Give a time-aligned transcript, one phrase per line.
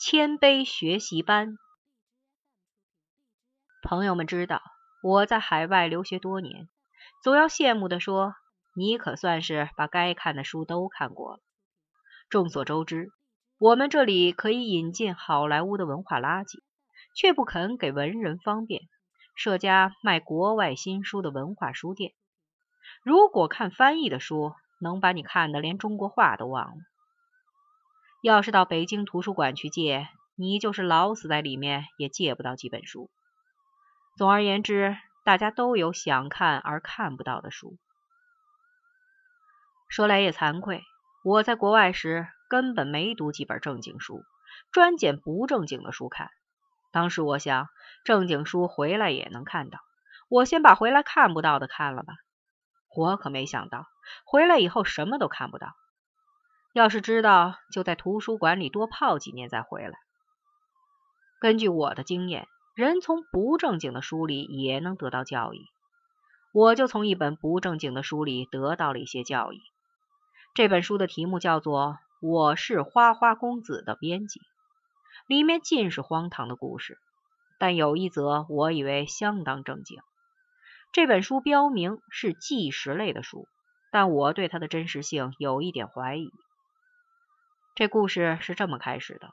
[0.00, 1.58] 谦卑学习班。
[3.82, 4.62] 朋友们知道
[5.02, 6.68] 我在海外留学多年，
[7.20, 8.36] 总要羡慕的说
[8.76, 11.40] ：“你可算是把该看的书都看过了。”
[12.30, 13.08] 众所周知，
[13.58, 16.60] 我们这里可以引进好莱坞的文化垃圾，
[17.16, 18.82] 却不肯给文人方便
[19.34, 22.12] 设家卖国外新书的文化书店。
[23.02, 26.76] 如果看翻译的书，能把你看的连中国话都忘了。
[28.28, 33.08] 要是到北京图书馆去借，你就是老死在里面也借不到几本书。
[34.18, 37.78] 总而言之，大家都有想看而看不到的书。
[39.88, 40.82] 说来也惭愧，
[41.24, 44.22] 我在国外时根本没读几本正经书，
[44.72, 46.30] 专捡不正经的书看。
[46.92, 47.70] 当时我想，
[48.04, 49.80] 正经书回来也能看到，
[50.28, 52.12] 我先把回来看不到的看了吧。
[52.94, 53.86] 我可没想到，
[54.26, 55.68] 回来以后什么都看不到。
[56.78, 59.98] 要是知道，就在图书馆里多泡几年再回来。
[61.40, 62.46] 根据我的经验。
[62.76, 65.66] 人从不正经的书里也能得到教育，
[66.52, 69.58] 我就从一本不正经的书里得到了一些教育。
[70.54, 71.80] 这本书的题目叫做
[72.20, 74.38] 《我是花花公子的编辑》，
[75.26, 76.98] 里面尽是荒唐的故事，
[77.58, 79.98] 但有一则我以为相当正经。
[80.92, 83.48] 这本书标明是纪实类的书，
[83.90, 86.30] 但我对它的真实性有一点怀疑。
[87.78, 89.30] 这故事是这么开始的：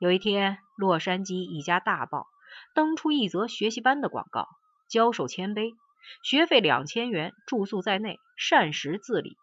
[0.00, 2.26] 有一天，洛杉矶一家大报。
[2.74, 4.48] 登出一则学习班的广告，
[4.88, 5.76] 教授谦卑，
[6.24, 9.36] 学费两千元，住宿在内，膳食自理。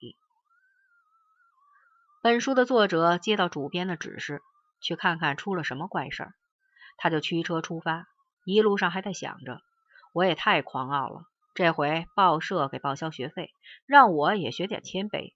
[2.22, 4.42] 本书的作者接到主编的指示，
[4.82, 6.34] 去看看出了什么怪事儿，
[6.98, 8.06] 他就驱车出发。
[8.44, 9.62] 一路上还在想着，
[10.12, 11.22] 我也太狂傲了，
[11.54, 13.54] 这回报社给报销学费，
[13.86, 15.32] 让我也学点谦卑。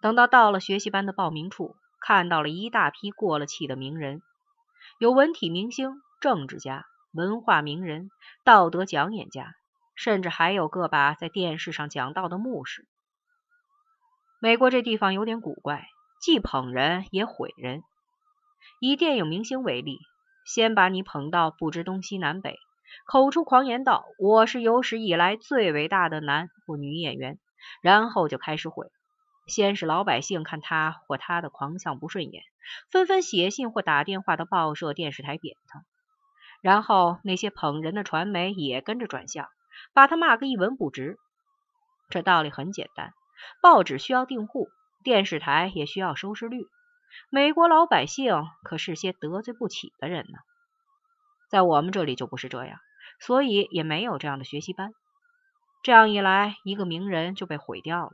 [0.00, 1.74] 等到到了学习班的报名处，
[2.06, 4.22] 看到了一大批过了气的名人，
[5.00, 6.00] 有文体明星。
[6.20, 8.10] 政治家、文化名人、
[8.44, 9.54] 道德讲演家，
[9.96, 12.86] 甚至还有个把在电视上讲道的牧师。
[14.38, 15.88] 美国这地方有点古怪，
[16.20, 17.82] 既捧人也毁人。
[18.80, 19.98] 以电影明星为例，
[20.46, 22.56] 先把你捧到不知东西南北，
[23.04, 27.38] 口出狂言道我是有史以来最伟大的男或女演员，
[27.82, 28.86] 然后就开始毁。
[29.46, 32.42] 先是老百姓看他或他的狂相不顺眼，
[32.90, 35.84] 纷纷写信或打电话到报社、电视台贬他。
[36.60, 39.48] 然后那些捧人的传媒也跟着转向，
[39.94, 41.16] 把他骂个一文不值。
[42.08, 43.12] 这道理很简单，
[43.62, 44.68] 报纸需要订户，
[45.04, 46.66] 电视台也需要收视率。
[47.30, 48.34] 美国老百姓
[48.64, 50.38] 可是些得罪不起的人呢，
[51.48, 52.80] 在我们这里就不是这样，
[53.20, 54.90] 所以也没有这样的学习班。
[55.82, 58.12] 这样一来，一个名人就被毁掉了。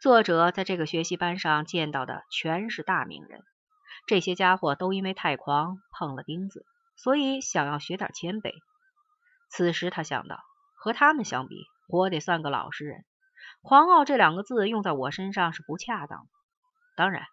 [0.00, 3.42] 作者在这个学习班上见到的全是大名人。
[4.06, 6.64] 这些家伙都因为太狂碰了钉子，
[6.96, 8.52] 所以想要学点谦卑。
[9.50, 10.38] 此时他想到，
[10.76, 13.04] 和他们相比，我得算个老实人。
[13.62, 16.26] 狂傲这两个字用在我身上是不恰当的。
[16.94, 17.24] 当然，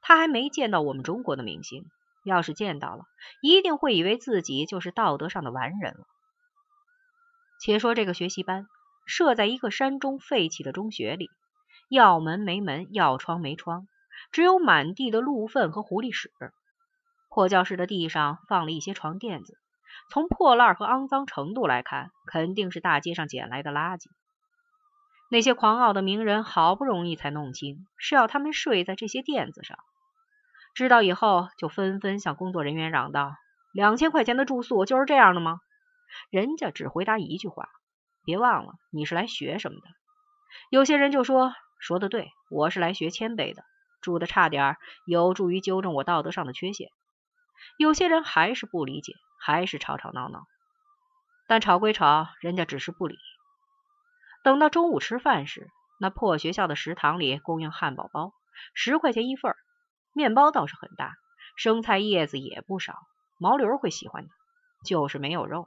[0.00, 1.84] 他还没见到我们中国的明星，
[2.24, 3.04] 要是见到了，
[3.42, 6.06] 一定会以为自己就是道德上的完人了。
[7.60, 8.66] 且说这个学习班
[9.04, 11.28] 设在一个山中废弃的中学里，
[11.94, 13.88] 要门没门，要窗没窗。
[14.30, 16.30] 只有满地的鹿粪和狐狸屎，
[17.30, 19.56] 破教室的地上放了一些床垫子，
[20.10, 24.06] 从破烂和肮脏程度来看，肯定是大街上捡来的垃圾。
[25.30, 29.78] 那些狂傲的名人好不容易才弄清是要他们睡在这些垫子上，
[30.74, 33.34] 知道以后就纷纷向工作人员嚷道
[33.72, 35.60] ：“两千块钱的住宿就是这样的吗？”
[36.30, 37.68] 人家只回答一句话
[38.24, 39.88] ：“别忘了你是来学什么的。”
[40.70, 43.64] 有些人就说：“说的对，我是来学谦卑的。”
[44.00, 44.76] 住的差点
[45.06, 46.90] 有助于纠正我道德上的缺陷。
[47.78, 50.44] 有些人还是不理解，还是吵吵闹闹。
[51.48, 53.16] 但吵归吵，人家只是不理。
[54.42, 58.34] 等到中午吃饭时，那破学校的食堂里供应汉堡包，
[58.74, 59.56] 十块钱一份儿，
[60.12, 61.14] 面包倒是很大，
[61.56, 62.98] 生菜叶子也不少，
[63.38, 64.30] 毛驴会喜欢的，
[64.84, 65.66] 就是没有肉。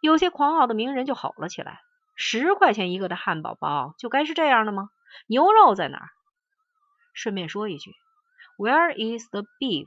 [0.00, 1.80] 有些狂傲的名人就吼了起来
[2.16, 4.88] ：“十块钱一个的汉堡包就该是这样的吗？
[5.26, 6.08] 牛肉在哪儿？”
[7.14, 7.94] 顺便说一句
[8.56, 9.86] ，Where is the beef？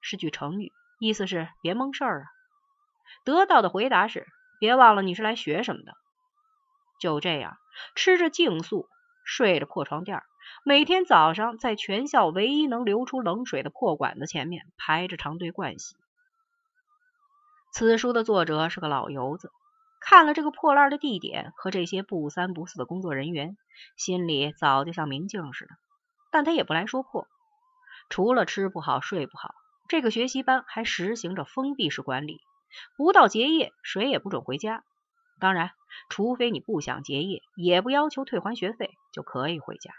[0.00, 2.26] 是句成语，意思是别蒙事儿啊。
[3.24, 4.26] 得到的回答是：
[4.58, 5.94] 别忘了你是来学什么的。
[6.98, 7.56] 就这样，
[7.94, 8.88] 吃着净素，
[9.24, 10.22] 睡着破床垫，
[10.64, 15.96] 每天早上在全校唯一能流出冷水的破管子前面排着长队盥洗。
[17.72, 19.50] 此书的作者是个老油子，
[20.04, 23.56] 看了这个破烂的地点和这些不三不四的工作人员，
[23.96, 25.70] 心里早就像明镜似的。
[26.30, 27.28] 但他也不来说破，
[28.08, 29.54] 除了吃不好睡不好，
[29.88, 32.40] 这个学习班还实行着封闭式管理，
[32.96, 34.82] 不到结业谁也不准回家。
[35.38, 35.70] 当然，
[36.08, 39.92] 除非你不想结业，也不要求退还学费，就可以回家。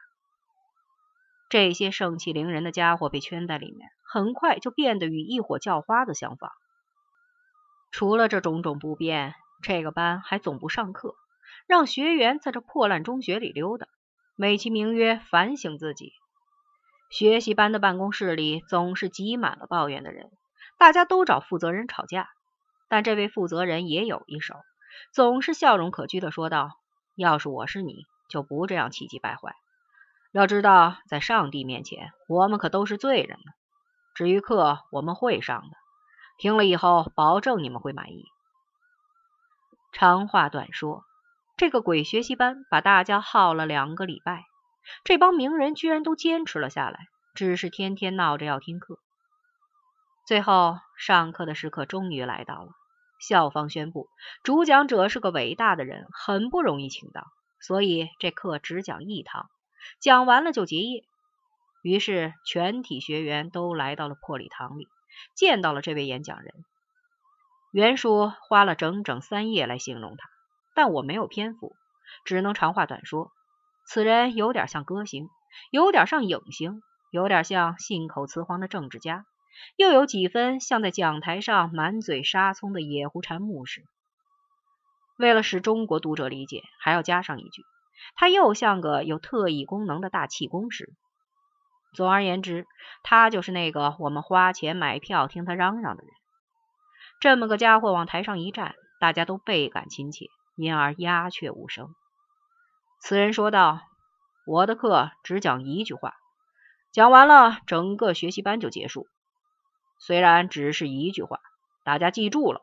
[1.50, 6.52] 这些盛气凌人的家伙被圈在里面，很快就变得与一伙叫花子相仿。
[7.92, 11.16] 除了这种种不便，这个班还总不上课，
[11.68, 13.88] 让学员在这破烂中学里溜达，
[14.36, 16.12] 美其名曰反省自己。
[17.10, 20.30] 学习班的办公室里总是挤满了抱怨的人，
[20.78, 22.30] 大家都找负责人吵架，
[22.90, 24.56] 但这位负责人也有一手，
[25.14, 26.72] 总是笑容可掬的说道
[27.16, 29.56] ：“要是我是你，就不这样气急败坏。
[30.34, 33.54] 要知道，在上帝面前，我们可都是罪人呢。
[34.14, 35.78] 至于课，我们会上的。”
[36.40, 38.26] 听了以后，保证你们会满意。
[39.94, 41.06] 长话短说，
[41.56, 44.46] 这个鬼学习班把大家耗了两个礼拜，
[45.04, 48.98] 这帮名人居然都坚持了下来，只是天天闹着要听课。
[50.26, 52.72] 最后，上课的时刻终于来到了，
[53.20, 54.08] 校方宣布，
[54.44, 57.28] 主讲者是个伟大的人，很不容易请到，
[57.62, 59.48] 所以这课只讲一堂，
[60.00, 61.04] 讲完了就结业。
[61.84, 64.88] 于是，全体学员都来到了破礼堂里。
[65.36, 66.66] 见到了这位演讲人，
[67.74, 70.30] 袁叔花了整整三页来形容他，
[70.76, 71.76] 但我没有篇幅，
[72.24, 73.32] 只能长话短说。
[73.88, 75.28] 此人有点像歌星，
[75.72, 79.26] 有点像影星，有点像信口雌黄的政治家，
[79.76, 83.82] 又有几分像在讲台上满嘴沙葱的野狐禅牧师。
[85.18, 87.64] 为了使中国读者理解，还要加上一句，
[88.16, 90.94] 他又像个有特异功能的大气功师。
[91.96, 92.68] 总而言之，
[93.02, 96.14] 他就是那个我们花钱买票听他嚷嚷的人。
[97.24, 100.28] 这么个家伙往台上一站，大家都倍感亲切，
[100.58, 101.96] 因而鸦雀无声。
[103.00, 103.80] 此人说道
[104.46, 106.16] ：“我的课只讲一句话，
[106.92, 109.08] 讲完了，整个学习班就结束。
[110.00, 111.40] 虽然只是一句话，
[111.86, 112.60] 大家记住了，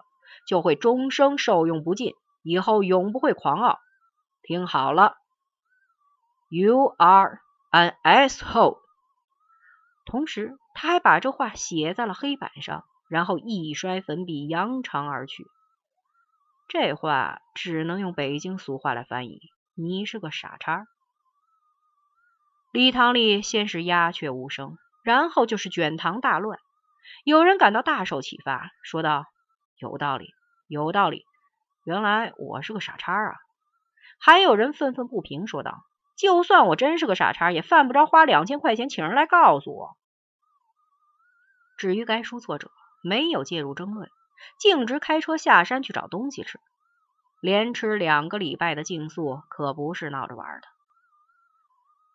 [0.46, 2.12] 就会终生受用不尽，
[2.42, 3.80] 以后永不会狂傲。
[4.42, 5.14] 听好了
[6.50, 7.40] ，You are
[7.70, 8.76] an asshole。”
[10.04, 15.44] 同时，他还把这话写在了黑板上，然后一摔粉笔，扬长而去。
[16.68, 19.40] 这话只能用北京俗话来翻译
[19.74, 20.86] ：“你是个傻叉。”
[22.70, 26.60] 礼堂里先是鸦雀无声，然后就是卷堂大乱。
[27.24, 29.26] 有人感到大受启发，说道
[29.76, 30.32] ：“有道理，
[30.68, 31.24] 有道理，
[31.82, 33.34] 原来我是个傻叉啊！”
[34.22, 35.82] 还有人愤愤不平，说道
[36.16, 39.96] ：“就算我真是个傻叉，也犯不着花两千块钱请人来告诉我。”
[41.76, 42.70] 至于该书作者，
[43.02, 44.10] 没有介入争论，
[44.58, 46.60] 径直开车下山去找东西吃，
[47.40, 50.68] 连吃两个礼拜的净素，可不是闹着玩的。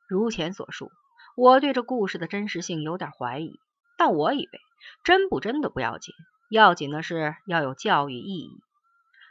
[0.07, 0.91] 如前所述，
[1.35, 3.59] 我对这故事的真实性有点怀疑，
[3.97, 4.59] 但我以为
[5.03, 6.13] 真不真的不要紧，
[6.49, 8.61] 要紧的是要有教育意义。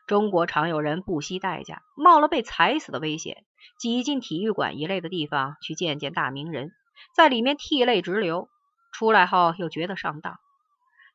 [0.07, 3.45] 中国常有人不惜代价，冒了被踩死的危险，
[3.79, 6.73] 挤进体育馆一类的地方去见见大名人，
[7.15, 8.49] 在里面涕泪直流。
[8.93, 10.39] 出来后又觉得上当，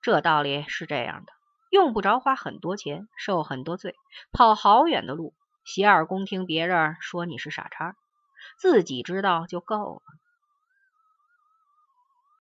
[0.01, 1.31] 这道理是这样的：
[1.71, 3.95] 用不着花很多钱，受很多罪，
[4.31, 5.33] 跑好远的路，
[5.65, 7.95] 洗耳恭听别人说你是傻叉，
[8.57, 10.01] 自己知道就够了。